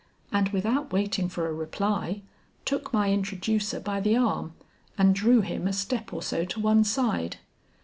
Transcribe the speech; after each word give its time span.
And 0.31 0.49
without 0.49 0.91
waiting 0.91 1.29
for 1.29 1.45
a 1.47 1.53
reply, 1.53 2.23
took 2.65 2.91
my 2.91 3.11
introducer 3.11 3.79
by 3.79 3.99
the 4.01 4.15
arm 4.15 4.53
and 4.97 5.13
drew 5.13 5.41
him 5.41 5.67
a 5.67 5.73
step 5.73 6.11
or 6.11 6.23
so 6.23 6.43
to 6.43 6.59
one 6.59 6.83
side. 6.83 7.37